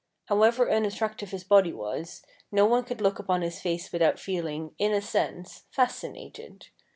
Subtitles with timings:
[0.25, 4.91] However unattractive his body was, no one could look upon his face without feeling, in
[4.93, 6.69] a sense, fascinated.